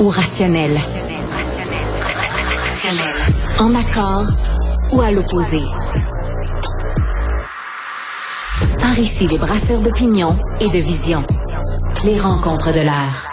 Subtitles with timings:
[0.00, 0.78] ou rationnel?
[3.58, 4.26] En accord
[4.92, 5.60] ou à l'opposé?
[8.80, 11.24] Par ici, les brasseurs d'opinion et de vision.
[12.04, 13.26] Les rencontres de l'air.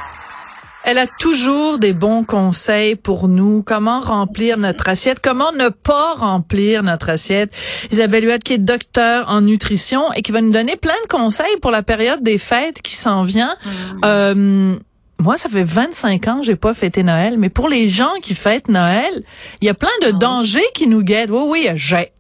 [0.84, 3.64] Elle a toujours des bons conseils pour nous.
[3.64, 5.20] Comment remplir notre assiette?
[5.20, 7.52] Comment ne pas remplir notre assiette?
[7.92, 11.58] Isabelle Huette, qui est docteur en nutrition et qui va nous donner plein de conseils
[11.62, 13.56] pour la période des fêtes qui s'en vient.
[13.66, 13.70] Mm.
[14.06, 14.76] Euh,
[15.20, 18.36] moi, ça fait 25 ans que j'ai pas fêté Noël, mais pour les gens qui
[18.36, 19.24] fêtent Noël,
[19.62, 21.32] il y a plein de ah dangers qui nous guettent.
[21.32, 22.12] Oui, oui, j'ai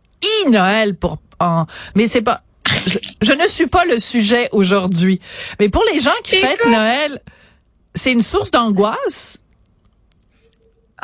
[0.49, 2.41] Noël pour en, mais c'est pas,
[3.21, 5.19] je, ne suis pas le sujet aujourd'hui.
[5.59, 7.21] Mais pour les gens qui fêtent Noël,
[7.93, 9.39] c'est une source d'angoisse.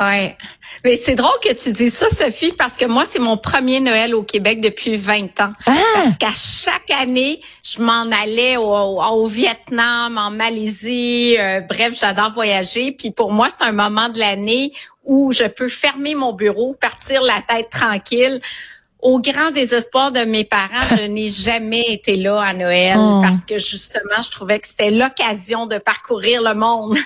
[0.00, 0.36] Ouais.
[0.84, 4.14] Mais c'est drôle que tu dis ça, Sophie, parce que moi, c'est mon premier Noël
[4.14, 5.52] au Québec depuis 20 ans.
[5.66, 5.76] Ah!
[5.94, 11.36] Parce qu'à chaque année, je m'en allais au, Vietnam, en Malaisie.
[11.38, 12.92] Euh, bref, j'adore voyager.
[12.92, 14.72] Puis pour moi, c'est un moment de l'année
[15.04, 18.40] où je peux fermer mon bureau, partir la tête tranquille.
[19.00, 23.20] Au grand désespoir de mes parents, je n'ai jamais été là à Noël oh.
[23.20, 26.96] parce que justement, je trouvais que c'était l'occasion de parcourir le monde.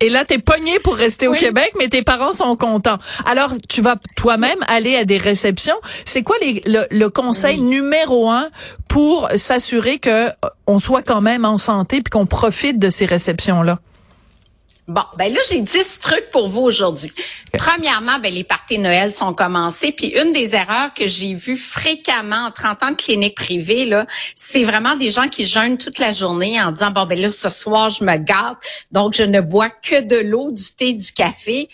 [0.00, 2.98] Et là, t'es pogné pour rester au Québec, mais tes parents sont contents.
[3.26, 5.76] Alors, tu vas toi-même aller à des réceptions.
[6.04, 8.48] C'est quoi les, le, conseil numéro un
[8.88, 10.30] pour s'assurer que euh,
[10.66, 13.78] on soit quand même en santé puis qu'on profite de ces réceptions-là?
[14.86, 17.10] Bon, ben là, j'ai 10 trucs pour vous aujourd'hui.
[17.56, 19.92] Premièrement, ben les parties Noël sont commencées.
[19.92, 24.06] Puis une des erreurs que j'ai vues fréquemment en 30 ans de clinique privée, là,
[24.34, 27.48] c'est vraiment des gens qui jeûnent toute la journée en disant, bon, ben là, ce
[27.48, 28.58] soir, je me gâte,
[28.92, 31.70] donc je ne bois que de l'eau, du thé, du café.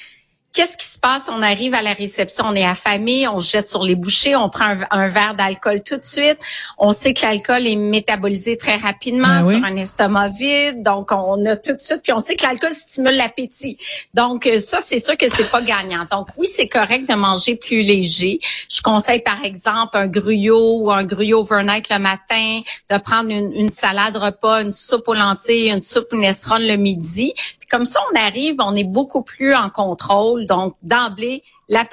[0.53, 1.31] Qu'est-ce qui se passe?
[1.33, 4.49] On arrive à la réception, on est affamé, on se jette sur les bouchées, on
[4.49, 6.39] prend un, verre d'alcool tout de suite.
[6.77, 11.47] On sait que l'alcool est métabolisé très rapidement ben sur un estomac vide, donc on
[11.47, 13.79] a tout de suite, puis on sait que l'alcool stimule l'appétit.
[14.15, 16.05] Donc euh, ça, c'est sûr que c'est pas gagnant.
[16.11, 18.41] Donc oui, c'est correct de manger plus léger.
[18.69, 23.53] Je conseille par exemple un gruyot ou un gruyot overnight le matin, de prendre une,
[23.53, 27.35] une salade repas, une soupe aux lentilles, une soupe minestrone le midi,
[27.71, 30.47] comme ça, on arrive, on est beaucoup plus en contrôle.
[30.47, 31.85] Donc, d'emblée, la,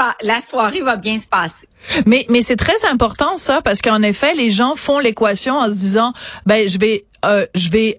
[0.42, 1.68] soirée va bien se passer.
[2.06, 6.14] Mais, c'est très important ça parce qu'en effet, les gens font l'équation en se disant,
[6.46, 7.46] ben je vais euh,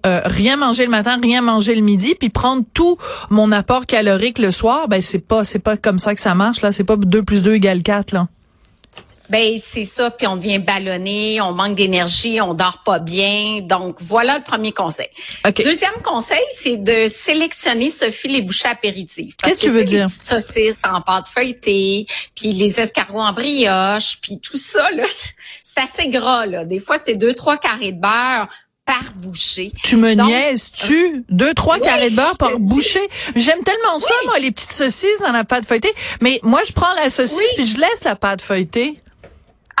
[0.05, 2.97] euh, rien manger le matin, rien manger le midi, puis prendre tout
[3.29, 4.87] mon apport calorique le soir.
[4.87, 6.71] Ben c'est pas c'est pas comme ça que ça marche là.
[6.71, 8.27] C'est pas 2 plus 2 égale 4 là.
[9.29, 13.61] Ben c'est ça, puis on devient ballonné, on manque d'énergie, on dort pas bien.
[13.61, 15.09] Donc voilà le premier conseil.
[15.55, 19.35] Deuxième conseil, c'est de sélectionner Sophie les bouchées apéritives.
[19.43, 20.07] Qu'est-ce que tu veux dire?
[20.07, 25.03] Les saucisses en pâte feuilletée, puis les escargots en brioche, puis tout ça là,
[25.63, 26.65] c'est assez gras là.
[26.65, 28.47] Des fois c'est deux trois carrés de beurre
[28.85, 29.71] par bouchée.
[29.83, 33.07] Tu me niaises, tu deux trois carrés de beurre par bouchée?
[33.35, 36.93] J'aime tellement ça moi les petites saucisses dans la pâte feuilletée, mais moi je prends
[36.95, 38.99] la saucisse puis je laisse la pâte feuilletée.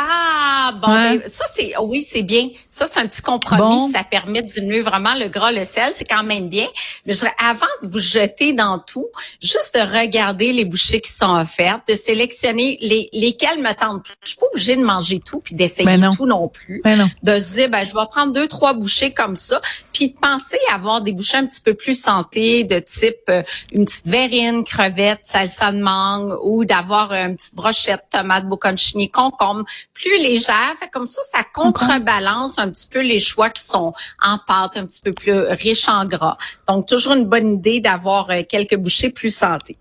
[0.01, 2.47] Ah bon, ben, ça c'est oui c'est bien.
[2.69, 3.91] Ça c'est un petit compromis.
[3.91, 6.67] Ça permet de diminuer vraiment le gras, le sel, c'est quand même bien.
[7.05, 9.07] Mais je avant de vous jeter dans tout,
[9.41, 14.15] juste de regarder les bouchées qui sont offertes, de sélectionner les lesquelles me tentent plus.
[14.23, 16.81] Je suis pas obligée de manger tout puis d'essayer tout non plus.
[17.23, 19.59] De se dire ben je vais prendre deux trois bouchées comme ça,
[19.91, 23.43] puis de penser à avoir des bouchées un petit peu plus santé, de type euh,
[23.73, 29.65] une petite verrine, crevette, salsa de mangue ou d'avoir une petite brochette tomate bocconcini concombre
[29.93, 30.73] plus légère.
[30.79, 34.85] Fait comme ça, ça contrebalance un petit peu les choix qui sont en pâte, un
[34.85, 36.37] petit peu plus riches en gras.
[36.67, 39.77] Donc, toujours une bonne idée d'avoir euh, quelques bouchées plus santé.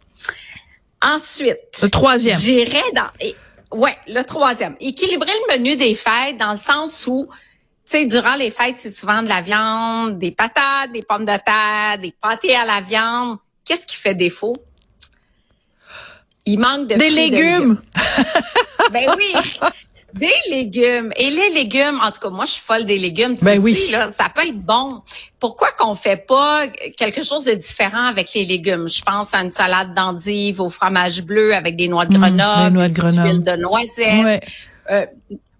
[1.02, 1.58] Ensuite.
[1.82, 2.38] Le troisième.
[2.38, 4.76] J'irai dans, ouais, le troisième.
[4.80, 7.32] Équilibrer le menu des fêtes dans le sens où, tu
[7.84, 11.98] sais, durant les fêtes, c'est souvent de la viande, des patates, des pommes de terre,
[12.00, 13.38] des pâtés à la viande.
[13.64, 14.56] Qu'est-ce qui fait défaut?
[16.46, 17.78] Il manque de des légumes.
[18.92, 19.34] ben oui,
[20.14, 21.12] des légumes.
[21.16, 23.34] Et les légumes, en tout cas, moi, je suis folle des légumes.
[23.36, 23.76] Tu ben oui.
[23.92, 25.02] là, ça peut être bon.
[25.38, 26.66] Pourquoi qu'on fait pas
[26.96, 28.88] quelque chose de différent avec les légumes?
[28.88, 32.74] Je pense à une salade d'endive au fromage bleu avec des noix de mmh, Grenoble,
[32.74, 33.42] noix de, Grenoble.
[33.42, 34.44] de noisette.
[34.90, 35.06] Euh,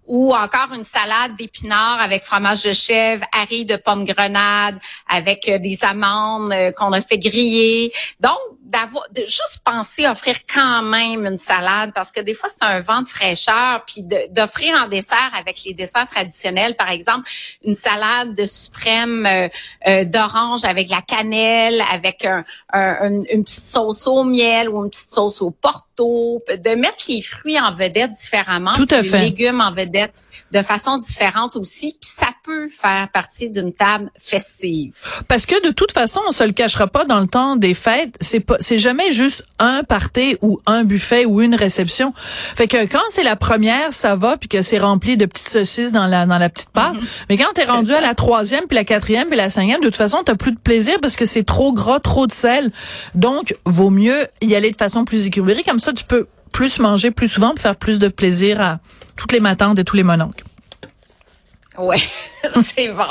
[0.09, 4.75] ou encore une salade d'épinards avec fromage de chèvre, haricots de pommes grenade,
[5.07, 7.93] avec euh, des amandes euh, qu'on a fait griller.
[8.19, 12.49] Donc, d'avoir, de juste penser à offrir quand même une salade, parce que des fois,
[12.49, 17.27] c'est un vent de fraîcheur, puis d'offrir en dessert avec les desserts traditionnels, par exemple,
[17.63, 19.47] une salade de suprême euh,
[19.87, 22.43] euh, d'orange avec la cannelle, avec un,
[22.73, 27.59] une petite sauce au miel ou une petite sauce au porto, de mettre les fruits
[27.59, 30.13] en vedette différemment, Tout à les légumes en vedette
[30.51, 34.93] de façon différente aussi, puis ça peut faire partie d'une table festive.
[35.27, 38.15] Parce que de toute façon, on se le cachera pas dans le temps des fêtes,
[38.21, 42.13] c'est pas c'est jamais juste un party ou un buffet ou une réception.
[42.15, 45.91] Fait que quand c'est la première, ça va puis que c'est rempli de petites saucisses
[45.91, 46.93] dans la dans la petite part.
[46.93, 47.25] Mm-hmm.
[47.29, 49.95] Mais quand t'es rendu à la troisième puis la quatrième puis la cinquième, de toute
[49.95, 52.71] façon, t'as plus de plaisir parce que c'est trop gras, trop de sel.
[53.15, 55.63] Donc, vaut mieux y aller de façon plus équilibrée.
[55.63, 58.79] Comme ça, tu peux plus manger plus souvent pour faire plus de plaisir à
[59.15, 60.43] toutes les matantes et tous les mononcles.
[61.77, 62.01] Ouais,
[62.61, 63.07] c'est bon.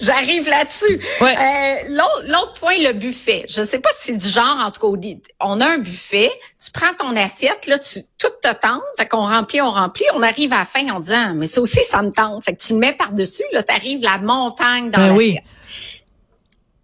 [0.00, 1.00] J'arrive là-dessus.
[1.22, 1.34] Ouais.
[1.34, 1.96] Euh,
[2.26, 3.46] l'autre point, le buffet.
[3.48, 5.08] Je sais pas si c'est du genre, en tout cas,
[5.40, 6.30] on a un buffet,
[6.62, 10.22] tu prends ton assiette, là, tu tout te tente, fait qu'on remplit, on remplit, on
[10.22, 12.44] arrive à la fin en disant, mais ça aussi, ça me tente.
[12.44, 15.42] Fait que tu le mets par-dessus, là, t'arrives la montagne dans ben l'assiette.
[15.44, 15.53] Oui.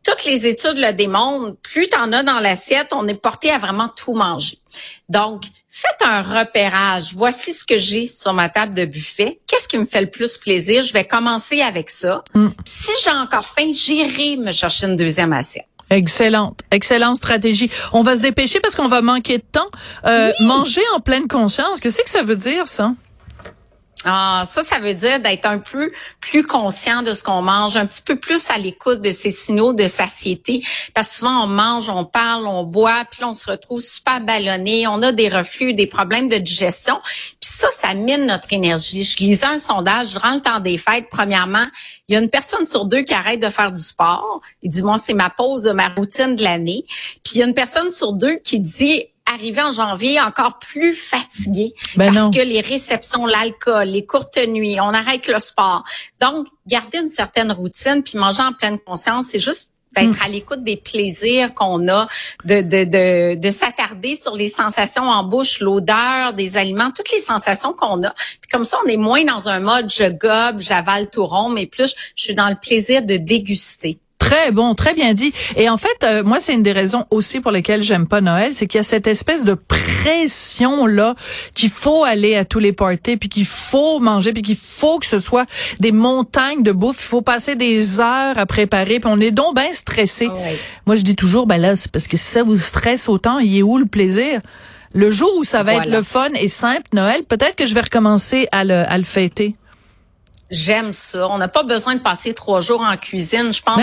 [0.05, 3.59] Toutes les études le démontrent, plus tu en as dans l'assiette, on est porté à
[3.59, 4.59] vraiment tout manger.
[5.09, 7.13] Donc, faites un repérage.
[7.15, 9.41] Voici ce que j'ai sur ma table de buffet.
[9.47, 10.83] Qu'est-ce qui me fait le plus plaisir?
[10.83, 12.25] Je vais commencer avec ça.
[12.35, 12.49] Mm.
[12.65, 15.67] Si j'ai encore faim, j'irai me chercher une deuxième assiette.
[15.91, 17.69] Excellente, excellente stratégie.
[17.93, 19.71] On va se dépêcher parce qu'on va manquer de temps.
[20.07, 22.93] Euh, Manger en pleine conscience, qu'est-ce que ça veut dire ça?
[24.07, 27.85] Ah, ça, ça veut dire d'être un peu plus conscient de ce qu'on mange, un
[27.85, 30.65] petit peu plus à l'écoute de ces signaux de satiété.
[30.95, 34.87] Parce que souvent, on mange, on parle, on boit, puis on se retrouve super ballonné,
[34.87, 36.99] on a des reflux, des problèmes de digestion.
[37.41, 39.05] Puis ça, ça mine notre énergie.
[39.05, 41.09] Je lisais un sondage durant le temps des fêtes.
[41.11, 41.67] Premièrement,
[42.09, 44.41] il y a une personne sur deux qui arrête de faire du sport.
[44.63, 46.87] Il dit, moi, c'est ma pause de ma routine de l'année.
[47.23, 50.95] Puis il y a une personne sur deux qui dit, arriver en janvier encore plus
[50.95, 55.85] fatigué ben parce que les réceptions, l'alcool, les courtes nuits, on arrête le sport.
[56.21, 60.25] Donc, garder une certaine routine puis manger en pleine conscience, c'est juste d'être hmm.
[60.25, 62.07] à l'écoute des plaisirs qu'on a,
[62.45, 67.21] de, de, de, de s'attarder sur les sensations en bouche, l'odeur des aliments, toutes les
[67.21, 68.11] sensations qu'on a.
[68.11, 71.67] Puis comme ça, on est moins dans un mode je gobe, j'avale tout rond, mais
[71.67, 73.99] plus je suis dans le plaisir de déguster.
[74.31, 75.33] Très bon, très bien dit.
[75.57, 78.55] Et en fait, euh, moi, c'est une des raisons aussi pour lesquelles j'aime pas Noël,
[78.55, 81.17] c'est qu'il y a cette espèce de pression là
[81.55, 85.07] qu'il faut aller à tous les parties, puis qu'il faut manger, puis qu'il faut que
[85.07, 85.47] ce soit
[85.81, 86.99] des montagnes de bouffe.
[87.01, 90.29] Il faut passer des heures à préparer, puis on est donc bien stressé.
[90.31, 90.39] Ah
[90.87, 93.59] moi, je dis toujours, ben là, c'est parce que si ça vous stresse autant, il
[93.59, 94.41] est où le plaisir?
[94.93, 97.81] Le jour où ça va être le fun et simple, Noël, peut-être que je vais
[97.81, 99.57] recommencer à le, à le fêter.
[100.51, 101.29] J'aime ça.
[101.29, 103.53] On n'a pas besoin de passer trois jours en cuisine.
[103.53, 103.81] Je pense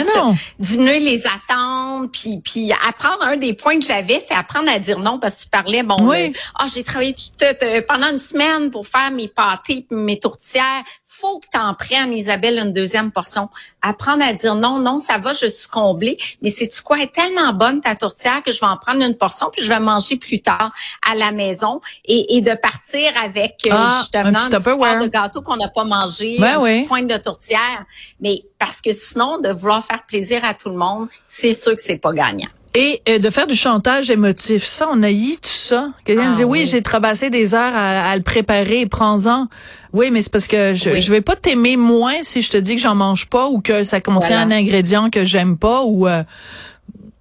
[0.59, 4.99] diminuer les attentes, puis puis apprendre un des points que j'avais, c'est apprendre à dire
[4.99, 5.95] non parce que tu parlais bon.
[6.01, 6.27] Oui.
[6.27, 10.83] Euh, ah, j'ai travaillé euh, pendant une semaine pour faire mes pâtés, mes tourtières
[11.19, 13.49] faut que tu en prennes, Isabelle, une deuxième portion.
[13.81, 16.17] Apprendre à dire non, non, ça va, je suis comblée.
[16.41, 16.97] Mais c'est-tu quoi?
[16.97, 19.69] Elle est tellement bonne, ta tourtière, que je vais en prendre une portion, puis je
[19.69, 20.71] vais manger plus tard
[21.09, 21.81] à la maison.
[22.05, 26.37] Et, de partir avec, euh, ah, justement, un petit de gâteau qu'on n'a pas mangé,
[26.39, 27.85] ben un petit point de tourtière.
[28.19, 31.81] Mais parce que sinon, de vouloir faire plaisir à tout le monde, c'est sûr que
[31.81, 32.49] c'est pas gagnant.
[32.77, 35.89] Et euh, de faire du chantage émotif, ça, on a eu tout ça.
[36.05, 39.47] Quelqu'un ah, disait, oui, j'ai traversé des heures à, le préparer, prends-en.
[39.93, 42.75] Oui, mais c'est parce que je, je vais pas t'aimer moins si je te dis
[42.75, 46.07] que j'en mange pas ou que ça contient un ingrédient que j'aime pas ou...
[46.07, 46.23] Euh,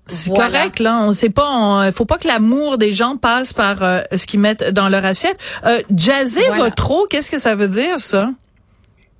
[0.08, 3.82] c'est correct là, on sait pas, il faut pas que l'amour des gens passe par
[3.82, 5.36] euh, ce qu'ils mettent dans leur assiette.
[5.64, 8.30] Euh, jazzer votre trop, qu'est-ce que ça veut dire ça?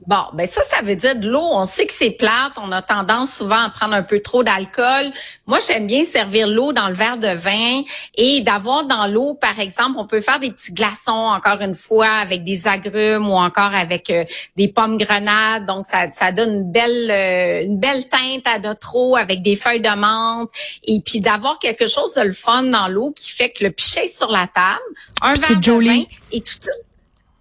[0.07, 1.43] Bon, ben ça, ça veut dire de l'eau.
[1.43, 2.53] On sait que c'est plate.
[2.63, 5.11] On a tendance souvent à prendre un peu trop d'alcool.
[5.47, 7.83] Moi, j'aime bien servir l'eau dans le verre de vin
[8.15, 12.07] et d'avoir dans l'eau, par exemple, on peut faire des petits glaçons, encore une fois,
[12.07, 14.25] avec des agrumes ou encore avec euh,
[14.57, 15.67] des pommes grenades.
[15.67, 19.57] Donc, ça, ça donne une belle, euh, une belle teinte à notre eau avec des
[19.57, 20.51] feuilles de menthe.
[20.85, 24.07] Et puis d'avoir quelque chose de le fun dans l'eau qui fait que le pichet
[24.07, 24.79] sur la table,
[25.21, 26.71] un verre de vin et tout ça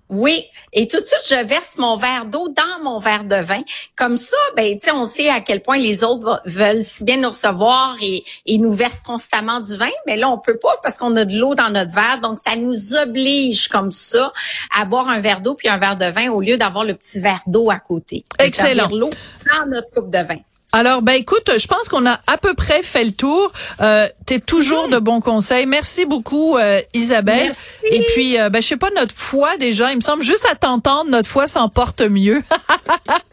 [0.10, 3.62] oui, et tout de suite, je verse mon verre d'eau dans mon verre de vin.
[3.96, 7.18] Comme ça, ben, tu sais, on sait à quel point les autres veulent si bien
[7.18, 10.98] nous recevoir et, et nous versent constamment du vin, mais là, on peut pas parce
[10.98, 12.20] qu'on a de l'eau dans notre verre.
[12.22, 14.32] Donc, ça nous oblige comme ça
[14.78, 17.20] à boire un verre d'eau puis un verre de vin au lieu d'avoir le petit
[17.20, 18.24] verre d'eau à côté.
[18.38, 18.90] Excellent.
[18.90, 19.10] L'eau
[19.52, 20.40] dans notre coupe de vin.
[20.76, 23.50] Alors, ben écoute, je pense qu'on a à peu près fait le tour.
[23.80, 25.66] Euh, T'es toujours de bons conseils.
[25.66, 27.46] Merci beaucoup, euh, Isabelle.
[27.46, 27.96] Merci.
[27.96, 30.56] Et puis, euh, ben je sais pas, notre foi déjà, il me semble, juste à
[30.56, 32.44] t'entendre, notre foi s'emporte mieux.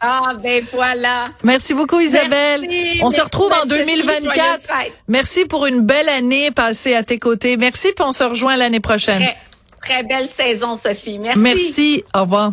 [0.05, 1.29] Ah, ben voilà.
[1.43, 2.61] Merci beaucoup, Isabelle.
[2.61, 2.99] Merci.
[3.01, 3.85] on se retrouve en Sophie.
[3.85, 4.35] 2024.
[4.35, 4.93] Joyeuses fêtes.
[5.07, 7.55] Merci pour une belle année passée à tes côtés.
[7.55, 9.21] Merci, puis on se rejoint l'année prochaine.
[9.21, 9.37] Très,
[9.81, 11.19] très belle saison, Sophie.
[11.19, 11.39] Merci.
[11.39, 12.03] Merci.
[12.13, 12.51] Au revoir.